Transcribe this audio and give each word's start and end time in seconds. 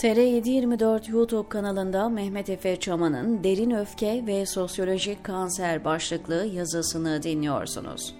TR724 0.00 1.10
YouTube 1.10 1.48
kanalında 1.48 2.08
Mehmet 2.08 2.50
Efe 2.50 2.76
Çaman'ın 2.76 3.44
Derin 3.44 3.70
Öfke 3.70 4.24
ve 4.26 4.46
Sosyolojik 4.46 5.24
Kanser 5.24 5.84
başlıklı 5.84 6.46
yazısını 6.54 7.22
dinliyorsunuz. 7.22 8.14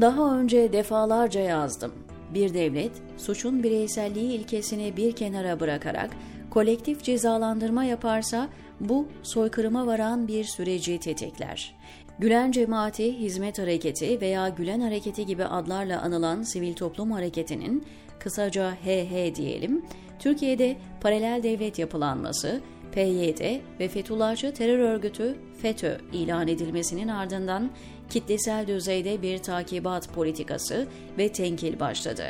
Daha 0.00 0.38
önce 0.38 0.72
defalarca 0.72 1.40
yazdım. 1.40 1.92
Bir 2.34 2.54
devlet, 2.54 2.92
suçun 3.16 3.62
bireyselliği 3.62 4.32
ilkesini 4.32 4.96
bir 4.96 5.12
kenara 5.12 5.60
bırakarak 5.60 6.10
kolektif 6.50 7.02
cezalandırma 7.02 7.84
yaparsa 7.84 8.48
bu 8.80 9.08
soykırıma 9.22 9.86
varan 9.86 10.28
bir 10.28 10.44
süreci 10.44 11.00
tetikler. 11.00 11.74
Gülen 12.18 12.52
Cemaati, 12.52 13.18
Hizmet 13.18 13.58
Hareketi 13.58 14.20
veya 14.20 14.48
Gülen 14.48 14.80
Hareketi 14.80 15.26
gibi 15.26 15.44
adlarla 15.44 16.02
anılan 16.02 16.42
sivil 16.42 16.74
toplum 16.74 17.10
hareketinin 17.10 17.86
kısaca 18.18 18.74
HH 18.74 19.34
diyelim, 19.34 19.84
Türkiye'de 20.18 20.76
paralel 21.00 21.42
devlet 21.42 21.78
yapılanması, 21.78 22.60
PYD 22.92 23.60
ve 23.80 23.88
Fethullahçı 23.88 24.54
terör 24.54 24.78
örgütü 24.78 25.36
FETÖ 25.62 25.98
ilan 26.12 26.48
edilmesinin 26.48 27.08
ardından 27.08 27.70
kitlesel 28.10 28.66
düzeyde 28.66 29.22
bir 29.22 29.38
takibat 29.38 30.08
politikası 30.08 30.86
ve 31.18 31.32
tenkil 31.32 31.80
başladı. 31.80 32.24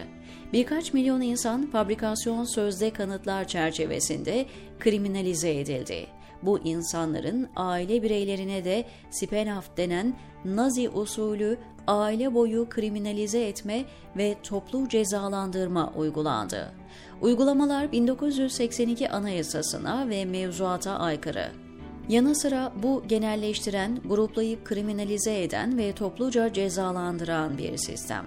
Birkaç 0.52 0.92
milyon 0.92 1.20
insan 1.20 1.70
fabrikasyon 1.70 2.44
sözde 2.44 2.90
kanıtlar 2.90 3.48
çerçevesinde 3.48 4.46
kriminalize 4.80 5.54
edildi. 5.60 6.15
Bu 6.42 6.58
insanların 6.58 7.48
aile 7.56 8.02
bireylerine 8.02 8.64
de 8.64 8.84
Spenhaft 9.10 9.76
denen 9.76 10.14
Nazi 10.44 10.88
usulü 10.88 11.58
aile 11.86 12.34
boyu 12.34 12.68
kriminalize 12.68 13.48
etme 13.48 13.84
ve 14.16 14.36
toplu 14.42 14.88
cezalandırma 14.88 15.92
uygulandı. 15.96 16.72
Uygulamalar 17.20 17.92
1982 17.92 19.08
Anayasasına 19.08 20.08
ve 20.08 20.24
mevzuata 20.24 20.98
aykırı. 20.98 21.46
Yanı 22.08 22.34
sıra 22.34 22.72
bu 22.82 23.02
genelleştiren, 23.08 23.98
gruplayıp 24.04 24.64
kriminalize 24.64 25.42
eden 25.42 25.78
ve 25.78 25.92
topluca 25.92 26.52
cezalandıran 26.52 27.58
bir 27.58 27.76
sistem. 27.76 28.26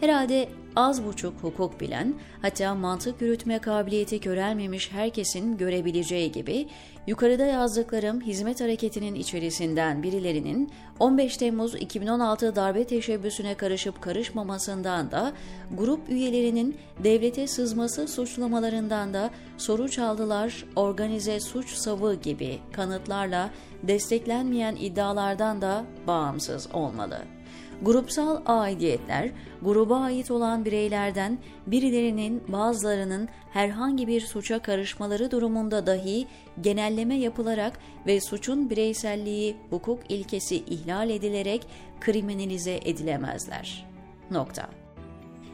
Herhalde 0.00 0.48
az 0.76 1.04
buçuk 1.04 1.34
hukuk 1.42 1.80
bilen, 1.80 2.14
hatta 2.42 2.74
mantık 2.74 3.20
yürütme 3.22 3.58
kabiliyeti 3.58 4.20
körelmemiş 4.20 4.92
herkesin 4.92 5.56
görebileceği 5.56 6.32
gibi 6.32 6.68
yukarıda 7.06 7.44
yazdıklarım 7.44 8.20
hizmet 8.20 8.60
hareketinin 8.60 9.14
içerisinden 9.14 10.02
birilerinin 10.02 10.72
15 10.98 11.36
Temmuz 11.36 11.74
2016 11.74 12.56
darbe 12.56 12.84
teşebbüsüne 12.84 13.54
karışıp 13.54 14.02
karışmamasından 14.02 15.10
da 15.10 15.32
grup 15.72 16.08
üyelerinin 16.08 16.76
devlete 17.04 17.46
sızması 17.46 18.08
suçlamalarından 18.08 19.14
da 19.14 19.30
soru 19.58 19.88
çaldılar, 19.88 20.64
organize 20.76 21.40
suç 21.40 21.74
savı 21.74 22.14
gibi 22.14 22.58
kanıtlarla 22.72 23.50
desteklenmeyen 23.82 24.76
iddialardan 24.76 25.62
da 25.62 25.84
bağımsız 26.06 26.68
olmalı. 26.72 27.18
Grupsal 27.82 28.42
aidiyetler, 28.46 29.30
gruba 29.62 30.00
ait 30.00 30.30
olan 30.30 30.64
bireylerden 30.64 31.38
birilerinin 31.66 32.42
bazılarının 32.48 33.28
herhangi 33.52 34.08
bir 34.08 34.20
suça 34.20 34.58
karışmaları 34.58 35.30
durumunda 35.30 35.86
dahi 35.86 36.26
genelleme 36.60 37.18
yapılarak 37.18 37.78
ve 38.06 38.20
suçun 38.20 38.70
bireyselliği 38.70 39.56
hukuk 39.70 39.98
ilkesi 40.08 40.56
ihlal 40.56 41.10
edilerek 41.10 41.66
kriminalize 42.00 42.80
edilemezler. 42.84 43.86
Nokta. 44.30 44.68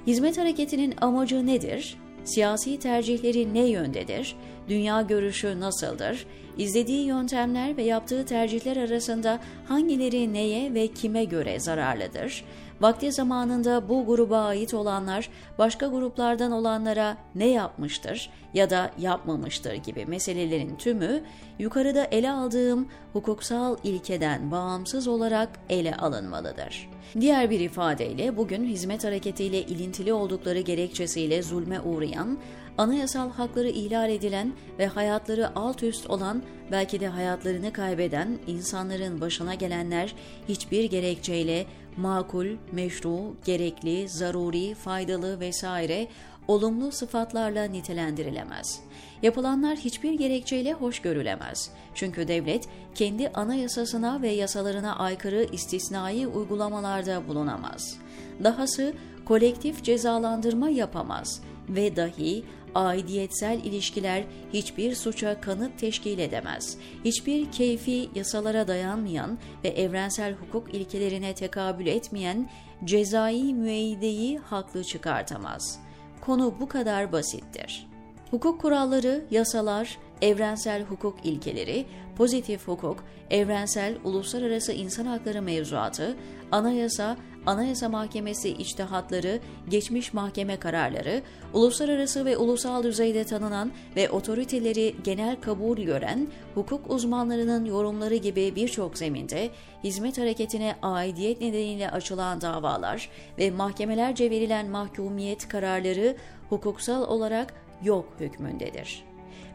Hizmet 0.07 0.39
hareketinin 0.39 0.95
amacı 1.01 1.47
nedir? 1.47 1.99
Siyasi 2.25 2.79
tercihleri 2.79 3.55
ne 3.55 3.67
yöndedir? 3.67 4.37
Dünya 4.69 5.03
görüşü 5.03 5.61
nasıldır? 5.61 6.27
İzlediği 6.61 7.07
yöntemler 7.07 7.77
ve 7.77 7.83
yaptığı 7.83 8.27
tercihler 8.27 8.77
arasında 8.77 9.41
hangileri 9.69 10.33
neye 10.33 10.75
ve 10.75 10.87
kime 10.89 11.25
göre 11.25 11.61
zararlıdır? 11.61 12.45
Vakti 12.81 13.13
zamanında 13.13 13.89
bu 13.89 14.07
gruba 14.07 14.39
ait 14.39 14.75
olanlar 14.75 15.29
başka 15.59 15.87
gruplardan 15.87 16.53
olanlara 16.53 17.17
ne 17.35 17.49
yapmıştır 17.49 18.31
ya 18.55 18.71
da 18.71 18.91
yapmamıştır 18.99 19.75
gibi 19.75 20.07
meselelerin 20.07 20.77
tümü 20.77 21.23
yukarıda 21.59 22.05
ele 22.05 22.31
aldığım 22.31 22.89
hukuksal 23.13 23.77
ilkeden 23.85 24.51
bağımsız 24.51 25.09
olarak 25.09 25.49
ele 25.69 25.95
alınmalıdır. 25.97 26.91
Diğer 27.21 27.51
bir 27.51 27.61
ifadeyle 27.61 28.37
bugün 28.37 28.65
hizmet 28.65 29.05
hareketiyle 29.05 29.63
ilintili 29.63 30.13
oldukları 30.13 30.61
gerekçesiyle 30.61 31.43
zulme 31.43 31.81
uğrayan, 31.81 32.39
anayasal 32.79 33.31
hakları 33.31 33.69
ihlal 33.69 34.11
edilen 34.11 34.53
ve 34.79 34.87
hayatları 34.87 35.59
alt 35.59 35.83
üst 35.83 36.11
olan, 36.11 36.43
belki 36.73 37.01
de 37.01 37.09
hayatlarını 37.09 37.73
kaybeden 37.73 38.39
insanların 38.47 39.21
başına 39.21 39.55
gelenler 39.55 40.15
hiçbir 40.49 40.85
gerekçeyle 40.85 41.67
makul, 41.97 42.47
meşru, 42.73 43.35
gerekli, 43.45 44.09
zaruri, 44.09 44.75
faydalı 44.75 45.41
vesaire 45.41 46.09
olumlu 46.49 46.93
sıfatlarla 46.93 47.65
nitelendirilemez. 47.65 48.81
Yapılanlar 49.23 49.77
hiçbir 49.77 50.13
gerekçeyle 50.13 50.73
hoş 50.73 51.01
görülemez. 51.03 51.71
Çünkü 51.95 52.29
devlet 52.29 52.69
kendi 52.95 53.29
anayasasına 53.29 54.23
ve 54.23 54.29
yasalarına 54.29 54.97
aykırı 54.97 55.47
istisnai 55.53 56.27
uygulamalarda 56.27 57.29
bulunamaz. 57.29 57.99
Dahası 58.45 58.95
kolektif 59.25 59.85
cezalandırma 59.85 60.71
yapamaz 60.71 61.43
ve 61.69 61.97
dahi 61.97 62.45
aidiyetsel 62.75 63.65
ilişkiler 63.65 64.25
hiçbir 64.53 64.95
suça 64.95 65.41
kanıt 65.41 65.79
teşkil 65.79 66.19
edemez. 66.19 66.79
Hiçbir 67.05 67.53
keyfi 67.53 68.09
yasalara 68.15 68.69
dayanmayan 68.69 69.39
ve 69.65 69.69
evrensel 69.69 70.35
hukuk 70.35 70.75
ilkelerine 70.75 71.35
tekabül 71.35 71.87
etmeyen 71.87 72.51
cezai 72.85 73.55
müeyyideyi 73.55 74.39
haklı 74.39 74.85
çıkartamaz. 74.85 75.81
Konu 76.21 76.55
bu 76.61 76.69
kadar 76.69 77.13
basittir. 77.13 77.87
Hukuk 78.31 78.61
kuralları, 78.61 79.25
yasalar, 79.31 79.99
evrensel 80.23 80.83
hukuk 80.83 81.17
ilkeleri, 81.25 81.87
pozitif 82.17 82.69
hukuk, 82.69 83.05
evrensel 83.31 83.95
uluslararası 84.05 84.73
insan 84.73 85.07
hakları 85.07 85.43
mevzuatı, 85.43 86.17
anayasa, 86.53 87.17
Anayasa 87.47 87.89
Mahkemesi 87.89 88.49
içtihatları, 88.49 89.41
geçmiş 89.69 90.15
mahkeme 90.15 90.57
kararları, 90.57 91.23
uluslararası 91.53 92.25
ve 92.25 92.37
ulusal 92.37 92.83
düzeyde 92.83 93.25
tanınan 93.25 93.73
ve 93.97 94.11
otoriteleri 94.11 94.95
genel 95.05 95.41
kabul 95.41 95.77
gören 95.79 96.29
hukuk 96.55 96.91
uzmanlarının 96.91 97.65
yorumları 97.65 98.17
gibi 98.17 98.57
birçok 98.57 98.99
zeminde 98.99 99.51
hizmet 99.85 100.19
hareketine 100.19 100.77
aidiyet 100.83 101.41
nedeniyle 101.41 101.91
açılan 101.91 102.41
davalar 102.41 103.09
ve 103.39 103.51
mahkemelerce 103.51 104.31
verilen 104.31 104.67
mahkumiyet 104.67 105.49
kararları 105.49 106.17
hukuksal 106.49 107.03
olarak 107.03 107.55
yok 107.83 108.13
hükmündedir. 108.21 109.05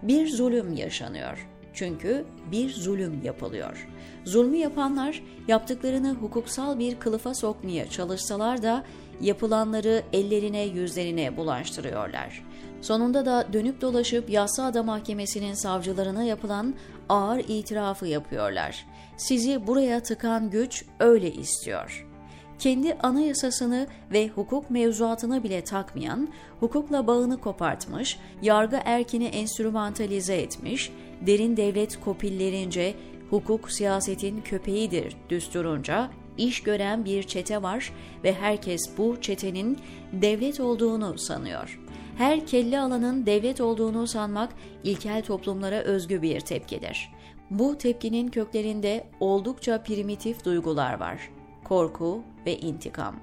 Bir 0.03 0.29
zulüm 0.29 0.74
yaşanıyor. 0.74 1.55
Çünkü 1.75 2.25
bir 2.52 2.69
zulüm 2.74 3.22
yapılıyor. 3.24 3.88
Zulmü 4.25 4.58
yapanlar 4.58 5.24
yaptıklarını 5.47 6.13
hukuksal 6.13 6.80
bir 6.80 7.00
kılıfa 7.00 7.34
sokmaya 7.34 7.90
çalışsalar 7.90 8.63
da 8.63 8.84
yapılanları 9.22 10.03
ellerine 10.13 10.62
yüzlerine 10.62 11.38
bulaştırıyorlar. 11.38 12.44
Sonunda 12.81 13.25
da 13.25 13.47
dönüp 13.53 13.81
dolaşıp 13.81 14.30
Yassıada 14.30 14.84
Mahkemesi'nin 14.84 15.53
savcılarına 15.53 16.24
yapılan 16.24 16.75
ağır 17.09 17.40
itirafı 17.40 18.07
yapıyorlar. 18.07 18.86
Sizi 19.18 19.68
buraya 19.68 20.03
tıkan 20.03 20.50
güç 20.50 20.86
öyle 21.00 21.31
istiyor.'' 21.31 22.16
kendi 22.60 22.94
anayasasını 22.94 23.88
ve 24.12 24.27
hukuk 24.27 24.69
mevzuatına 24.69 25.44
bile 25.44 25.63
takmayan, 25.63 26.27
hukukla 26.60 27.07
bağını 27.07 27.38
kopartmış, 27.38 28.19
yargı 28.42 28.80
erkini 28.86 29.25
enstrümantalize 29.25 30.36
etmiş, 30.36 30.92
derin 31.21 31.57
devlet 31.57 32.00
kopillerince 32.00 32.94
hukuk 33.29 33.71
siyasetin 33.71 34.41
köpeğidir 34.41 35.15
düsturunca 35.29 36.09
iş 36.38 36.63
gören 36.63 37.06
bir 37.06 37.23
çete 37.23 37.63
var 37.63 37.94
ve 38.23 38.33
herkes 38.33 38.97
bu 38.97 39.21
çetenin 39.21 39.77
devlet 40.13 40.59
olduğunu 40.59 41.17
sanıyor. 41.17 41.79
Her 42.17 42.47
kelle 42.47 42.79
alanın 42.79 43.25
devlet 43.25 43.62
olduğunu 43.62 44.07
sanmak 44.07 44.53
ilkel 44.83 45.23
toplumlara 45.23 45.75
özgü 45.75 46.21
bir 46.21 46.39
tepkidir. 46.39 47.12
Bu 47.50 47.77
tepkinin 47.77 48.27
köklerinde 48.27 49.07
oldukça 49.19 49.83
primitif 49.83 50.45
duygular 50.45 51.00
var 51.00 51.29
korku 51.65 52.23
ve 52.45 52.57
intikam. 52.57 53.15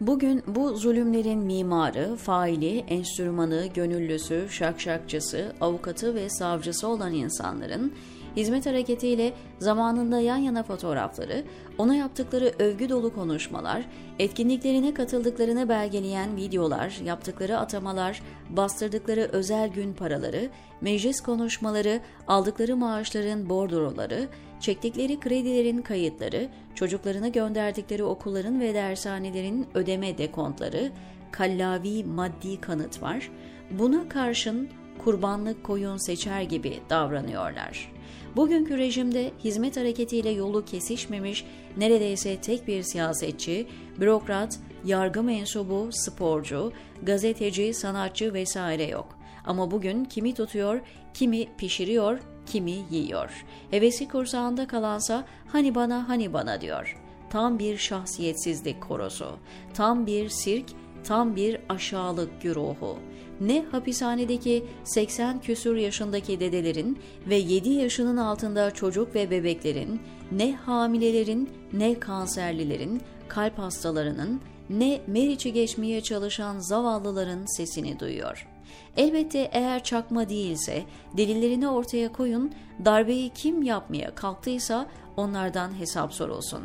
Bugün 0.00 0.42
bu 0.46 0.76
zulümlerin 0.76 1.38
mimarı, 1.38 2.16
faili, 2.16 2.78
enstrümanı, 2.78 3.66
gönüllüsü, 3.74 4.46
şakşakçısı, 4.50 5.52
avukatı 5.60 6.14
ve 6.14 6.30
savcısı 6.30 6.88
olan 6.88 7.12
insanların 7.12 7.92
hizmet 8.38 8.66
hareketiyle 8.66 9.32
zamanında 9.58 10.20
yan 10.20 10.36
yana 10.36 10.62
fotoğrafları, 10.62 11.44
ona 11.78 11.94
yaptıkları 11.94 12.52
övgü 12.58 12.88
dolu 12.88 13.14
konuşmalar, 13.14 13.84
etkinliklerine 14.18 14.94
katıldıklarını 14.94 15.68
belgeleyen 15.68 16.36
videolar, 16.36 17.00
yaptıkları 17.04 17.58
atamalar, 17.58 18.22
bastırdıkları 18.50 19.20
özel 19.20 19.68
gün 19.68 19.92
paraları, 19.92 20.48
meclis 20.80 21.20
konuşmaları, 21.20 22.00
aldıkları 22.26 22.76
maaşların 22.76 23.48
bordroları, 23.48 24.28
çektikleri 24.60 25.20
kredilerin 25.20 25.82
kayıtları, 25.82 26.48
çocuklarını 26.74 27.28
gönderdikleri 27.28 28.04
okulların 28.04 28.60
ve 28.60 28.74
dershanelerin 28.74 29.66
ödeme 29.74 30.18
dekontları, 30.18 30.92
kallavi 31.30 32.04
maddi 32.04 32.60
kanıt 32.60 33.02
var. 33.02 33.30
Buna 33.70 34.08
karşın 34.08 34.68
kurbanlık 34.98 35.64
koyun 35.64 35.96
seçer 35.96 36.42
gibi 36.42 36.80
davranıyorlar. 36.90 37.97
Bugünkü 38.36 38.78
rejimde 38.78 39.30
hizmet 39.44 39.76
hareketiyle 39.76 40.30
yolu 40.30 40.64
kesişmemiş 40.64 41.44
neredeyse 41.76 42.40
tek 42.40 42.68
bir 42.68 42.82
siyasetçi, 42.82 43.66
bürokrat, 44.00 44.58
yargı 44.84 45.22
mensubu, 45.22 45.88
sporcu, 45.92 46.72
gazeteci, 47.02 47.74
sanatçı 47.74 48.34
vesaire 48.34 48.84
yok. 48.84 49.18
Ama 49.44 49.70
bugün 49.70 50.04
kimi 50.04 50.34
tutuyor, 50.34 50.80
kimi 51.14 51.56
pişiriyor, 51.56 52.18
kimi 52.46 52.74
yiyor. 52.90 53.44
Hevesi 53.70 54.08
kursağında 54.08 54.66
kalansa 54.66 55.24
hani 55.46 55.74
bana 55.74 56.08
hani 56.08 56.32
bana 56.32 56.60
diyor. 56.60 56.96
Tam 57.30 57.58
bir 57.58 57.76
şahsiyetsizlik 57.76 58.80
korosu, 58.80 59.36
tam 59.74 60.06
bir 60.06 60.28
sirk, 60.28 60.66
tam 61.04 61.36
bir 61.36 61.58
aşağılık 61.68 62.42
güruhu. 62.42 62.98
Ne 63.40 63.64
hapishanedeki 63.72 64.64
80 64.84 65.40
küsur 65.40 65.76
yaşındaki 65.76 66.40
dedelerin 66.40 66.98
ve 67.26 67.36
7 67.36 67.68
yaşının 67.68 68.16
altında 68.16 68.70
çocuk 68.70 69.14
ve 69.14 69.30
bebeklerin, 69.30 70.00
ne 70.32 70.56
hamilelerin, 70.56 71.50
ne 71.72 72.00
kanserlilerin, 72.00 73.02
kalp 73.28 73.58
hastalarının, 73.58 74.40
ne 74.70 75.00
Meriç'i 75.06 75.52
geçmeye 75.52 76.00
çalışan 76.00 76.58
zavallıların 76.58 77.56
sesini 77.56 78.00
duyuyor. 78.00 78.48
Elbette 78.96 79.50
eğer 79.52 79.84
çakma 79.84 80.28
değilse 80.28 80.82
delillerini 81.16 81.68
ortaya 81.68 82.12
koyun, 82.12 82.52
darbeyi 82.84 83.30
kim 83.30 83.62
yapmaya 83.62 84.14
kalktıysa 84.14 84.86
onlardan 85.16 85.78
hesap 85.78 86.14
sorulsun. 86.14 86.62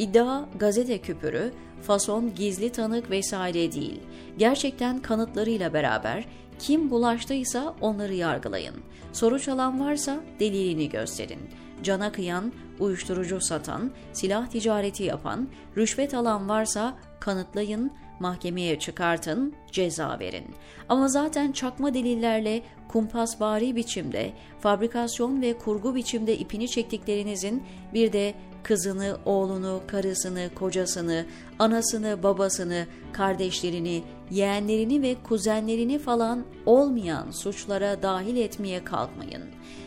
İddia 0.00 0.44
gazete 0.58 0.98
küpürü, 0.98 1.52
fason 1.82 2.34
gizli 2.34 2.72
tanık 2.72 3.10
vesaire 3.10 3.72
değil. 3.72 4.00
Gerçekten 4.38 4.98
kanıtlarıyla 4.98 5.72
beraber 5.72 6.24
kim 6.58 6.90
bulaştıysa 6.90 7.74
onları 7.80 8.14
yargılayın. 8.14 8.74
Soru 9.12 9.40
çalan 9.40 9.80
varsa 9.80 10.20
delilini 10.40 10.88
gösterin. 10.88 11.40
Cana 11.82 12.12
kıyan, 12.12 12.52
uyuşturucu 12.78 13.40
satan, 13.40 13.90
silah 14.12 14.46
ticareti 14.46 15.02
yapan, 15.02 15.48
rüşvet 15.76 16.14
alan 16.14 16.48
varsa 16.48 16.96
kanıtlayın, 17.20 17.92
mahkemeye 18.20 18.78
çıkartın, 18.78 19.54
ceza 19.72 20.18
verin. 20.20 20.44
Ama 20.88 21.08
zaten 21.08 21.52
çakma 21.52 21.94
delillerle 21.94 22.62
kumpasvari 22.88 23.76
biçimde, 23.76 24.32
fabrikasyon 24.60 25.42
ve 25.42 25.58
kurgu 25.58 25.94
biçimde 25.94 26.38
ipini 26.38 26.68
çektiklerinizin 26.68 27.62
bir 27.94 28.12
de 28.12 28.34
kızını, 28.62 29.16
oğlunu, 29.24 29.80
karısını, 29.86 30.50
kocasını, 30.54 31.26
anasını, 31.58 32.22
babasını, 32.22 32.86
kardeşlerini, 33.12 34.02
yeğenlerini 34.30 35.02
ve 35.02 35.16
kuzenlerini 35.22 35.98
falan 35.98 36.44
olmayan 36.66 37.30
suçlara 37.30 38.02
dahil 38.02 38.36
etmeye 38.36 38.84
kalkmayın. 38.84 39.42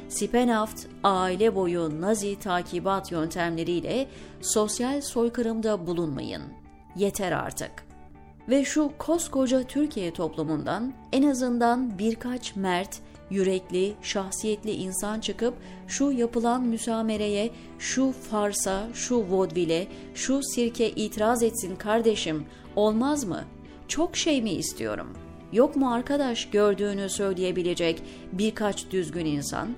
Sipenaft, 0.09 0.85
aile 1.03 1.55
boyu 1.55 2.01
nazi 2.01 2.39
takibat 2.39 3.11
yöntemleriyle 3.11 4.07
sosyal 4.41 5.01
soykırımda 5.01 5.87
bulunmayın. 5.87 6.41
Yeter 6.95 7.31
artık. 7.31 7.71
Ve 8.49 8.65
şu 8.65 8.91
koskoca 8.97 9.63
Türkiye 9.63 10.13
toplumundan 10.13 10.93
en 11.11 11.29
azından 11.29 11.99
birkaç 11.99 12.55
mert, 12.55 12.99
yürekli, 13.33 13.93
şahsiyetli 14.01 14.71
insan 14.71 15.19
çıkıp 15.19 15.53
şu 15.87 16.11
yapılan 16.11 16.63
müsamereye, 16.63 17.51
şu 17.79 18.11
farsa, 18.11 18.87
şu 18.93 19.15
vodvile, 19.15 19.87
şu 20.15 20.43
sirke 20.43 20.89
itiraz 20.89 21.43
etsin 21.43 21.75
kardeşim, 21.75 22.45
olmaz 22.75 23.23
mı? 23.23 23.43
Çok 23.87 24.17
şey 24.17 24.41
mi 24.41 24.51
istiyorum? 24.51 25.13
Yok 25.53 25.75
mu 25.75 25.93
arkadaş 25.93 26.49
gördüğünü 26.49 27.09
söyleyebilecek 27.09 28.03
birkaç 28.31 28.91
düzgün 28.91 29.25
insan? 29.25 29.69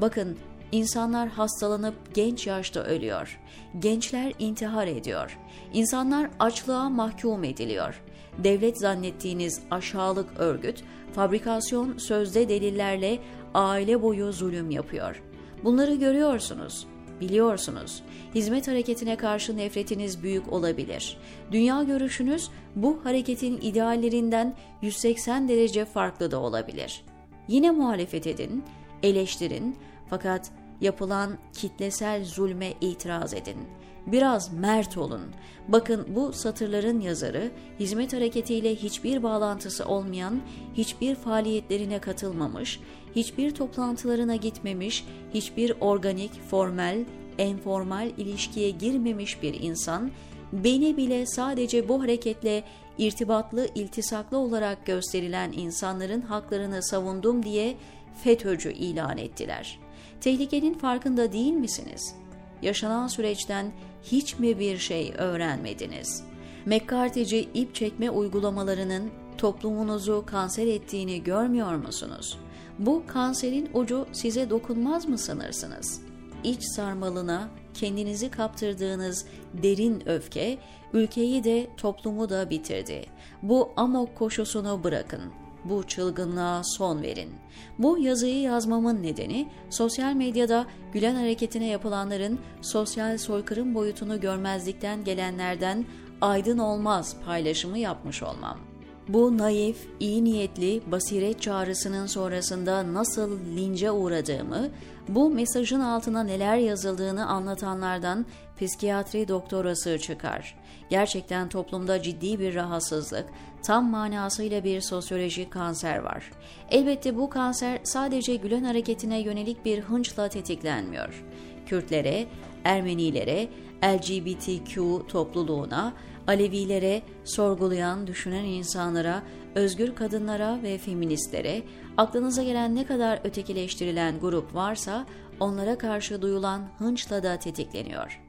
Bakın 0.00 0.36
İnsanlar 0.74 1.28
hastalanıp 1.28 1.94
genç 2.14 2.46
yaşta 2.46 2.80
ölüyor. 2.80 3.40
Gençler 3.78 4.32
intihar 4.38 4.86
ediyor. 4.86 5.38
İnsanlar 5.72 6.30
açlığa 6.38 6.88
mahkum 6.88 7.44
ediliyor. 7.44 8.02
Devlet 8.38 8.78
zannettiğiniz 8.78 9.60
aşağılık 9.70 10.28
örgüt, 10.38 10.84
fabrikasyon 11.14 11.98
sözde 11.98 12.48
delillerle 12.48 13.18
aile 13.54 14.02
boyu 14.02 14.32
zulüm 14.32 14.70
yapıyor. 14.70 15.22
Bunları 15.64 15.94
görüyorsunuz, 15.94 16.86
biliyorsunuz. 17.20 18.02
Hizmet 18.34 18.68
hareketine 18.68 19.16
karşı 19.16 19.56
nefretiniz 19.56 20.22
büyük 20.22 20.52
olabilir. 20.52 21.16
Dünya 21.52 21.82
görüşünüz 21.82 22.50
bu 22.76 23.00
hareketin 23.04 23.58
ideallerinden 23.62 24.54
180 24.82 25.48
derece 25.48 25.84
farklı 25.84 26.30
da 26.30 26.40
olabilir. 26.40 27.04
Yine 27.48 27.70
muhalefet 27.70 28.26
edin, 28.26 28.64
eleştirin 29.02 29.76
fakat 30.10 30.50
yapılan 30.80 31.38
kitlesel 31.52 32.24
zulme 32.24 32.72
itiraz 32.80 33.34
edin. 33.34 33.56
Biraz 34.06 34.52
mert 34.52 34.96
olun. 34.96 35.20
Bakın 35.68 36.06
bu 36.08 36.32
satırların 36.32 37.00
yazarı 37.00 37.50
hizmet 37.80 38.12
hareketiyle 38.12 38.74
hiçbir 38.74 39.22
bağlantısı 39.22 39.84
olmayan, 39.84 40.40
hiçbir 40.74 41.14
faaliyetlerine 41.14 41.98
katılmamış, 41.98 42.80
hiçbir 43.16 43.50
toplantılarına 43.50 44.36
gitmemiş, 44.36 45.06
hiçbir 45.34 45.72
organik, 45.80 46.32
formel, 46.50 47.04
enformal 47.38 48.10
ilişkiye 48.16 48.70
girmemiş 48.70 49.42
bir 49.42 49.60
insan, 49.60 50.10
beni 50.52 50.96
bile 50.96 51.26
sadece 51.26 51.88
bu 51.88 52.02
hareketle 52.02 52.64
irtibatlı, 52.98 53.68
iltisaklı 53.74 54.38
olarak 54.38 54.86
gösterilen 54.86 55.52
insanların 55.52 56.20
haklarını 56.20 56.82
savundum 56.82 57.42
diye 57.42 57.76
FETÖ'cü 58.22 58.72
ilan 58.72 59.18
ettiler.'' 59.18 59.84
Tehlikenin 60.24 60.74
farkında 60.74 61.32
değil 61.32 61.52
misiniz? 61.52 62.14
Yaşanan 62.62 63.06
süreçten 63.06 63.72
hiç 64.04 64.38
mi 64.38 64.58
bir 64.58 64.78
şey 64.78 65.12
öğrenmediniz? 65.18 66.24
McCarthy'ci 66.66 67.48
ip 67.54 67.74
çekme 67.74 68.10
uygulamalarının 68.10 69.10
toplumunuzu 69.38 70.24
kanser 70.26 70.66
ettiğini 70.66 71.22
görmüyor 71.22 71.74
musunuz? 71.74 72.38
Bu 72.78 73.02
kanserin 73.06 73.70
ucu 73.74 74.06
size 74.12 74.50
dokunmaz 74.50 75.08
mı 75.08 75.18
sanırsınız? 75.18 76.00
İç 76.44 76.62
sarmalına 76.76 77.48
kendinizi 77.74 78.30
kaptırdığınız 78.30 79.26
derin 79.62 80.08
öfke 80.08 80.58
ülkeyi 80.92 81.44
de 81.44 81.66
toplumu 81.76 82.28
da 82.28 82.50
bitirdi. 82.50 83.06
Bu 83.42 83.72
amok 83.76 84.16
koşusunu 84.16 84.84
bırakın 84.84 85.43
bu 85.64 85.82
çılgınlığa 85.82 86.62
son 86.64 87.02
verin. 87.02 87.30
Bu 87.78 87.98
yazıyı 87.98 88.40
yazmamın 88.40 89.02
nedeni 89.02 89.48
sosyal 89.70 90.12
medyada 90.14 90.66
Gülen 90.92 91.14
hareketine 91.14 91.66
yapılanların 91.66 92.38
sosyal 92.60 93.18
soykırım 93.18 93.74
boyutunu 93.74 94.20
görmezlikten 94.20 95.04
gelenlerden 95.04 95.84
aydın 96.20 96.58
olmaz 96.58 97.16
paylaşımı 97.26 97.78
yapmış 97.78 98.22
olmam. 98.22 98.73
Bu 99.08 99.38
naif, 99.38 99.88
iyi 100.00 100.24
niyetli 100.24 100.82
basiret 100.86 101.42
çağrısının 101.42 102.06
sonrasında 102.06 102.94
nasıl 102.94 103.38
lince 103.56 103.90
uğradığımı, 103.90 104.68
bu 105.08 105.30
mesajın 105.30 105.80
altına 105.80 106.22
neler 106.22 106.56
yazıldığını 106.56 107.26
anlatanlardan 107.26 108.26
psikiyatri 108.60 109.28
doktorası 109.28 109.98
çıkar. 109.98 110.56
Gerçekten 110.90 111.48
toplumda 111.48 112.02
ciddi 112.02 112.38
bir 112.38 112.54
rahatsızlık, 112.54 113.26
tam 113.62 113.90
manasıyla 113.90 114.64
bir 114.64 114.80
sosyolojik 114.80 115.50
kanser 115.50 115.98
var. 115.98 116.30
Elbette 116.70 117.16
bu 117.16 117.30
kanser 117.30 117.80
sadece 117.82 118.36
Gülen 118.36 118.64
hareketine 118.64 119.20
yönelik 119.20 119.64
bir 119.64 119.80
hınçla 119.80 120.28
tetiklenmiyor. 120.28 121.24
Kürtlere, 121.66 122.26
Ermenilere, 122.64 123.48
LGBTQ 123.84 125.02
topluluğuna, 125.08 125.92
Alevilere, 126.26 127.02
sorgulayan, 127.24 128.06
düşünen 128.06 128.44
insanlara, 128.44 129.22
özgür 129.54 129.94
kadınlara 129.94 130.62
ve 130.62 130.78
feministlere, 130.78 131.62
aklınıza 131.96 132.42
gelen 132.42 132.74
ne 132.74 132.86
kadar 132.86 133.20
ötekileştirilen 133.24 134.20
grup 134.20 134.54
varsa 134.54 135.06
onlara 135.40 135.78
karşı 135.78 136.22
duyulan 136.22 136.68
hınçla 136.78 137.22
da 137.22 137.38
tetikleniyor. 137.38 138.20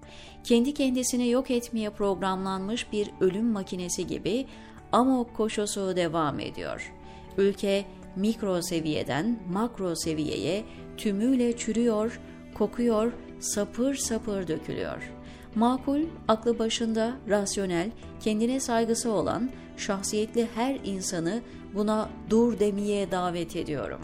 Kendi 0.44 0.74
kendisini 0.74 1.30
yok 1.30 1.52
etmeye 1.52 1.90
programlanmış 1.90 2.92
bir 2.92 3.10
ölüm 3.20 3.46
makinesi 3.46 4.08
gibi 4.08 4.46
amok 4.92 5.36
koşusu 5.36 5.96
devam 5.96 6.40
ediyor. 6.40 6.94
Ülke 7.38 7.86
mikro 8.16 8.62
seviyeden 8.62 9.40
makro 9.52 9.96
seviyeye 9.96 10.64
tümüyle 10.98 11.58
çürüyor, 11.58 12.20
kokuyor, 12.54 13.12
sapır 13.40 13.96
sapır 13.96 14.48
dökülüyor. 14.48 15.12
Makul, 15.56 16.02
aklı 16.28 16.60
başında, 16.60 17.16
rasyonel, 17.30 17.92
kendine 18.20 18.60
saygısı 18.60 19.12
olan, 19.12 19.50
şahsiyetli 19.78 20.48
her 20.56 20.80
insanı 20.84 21.42
buna 21.74 22.10
dur 22.30 22.60
demeye 22.60 23.12
davet 23.12 23.56
ediyorum, 23.56 24.02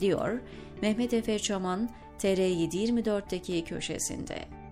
diyor 0.00 0.40
Mehmet 0.82 1.14
Efe 1.14 1.38
Çaman, 1.38 1.90
TR724'teki 2.18 3.64
köşesinde. 3.64 4.63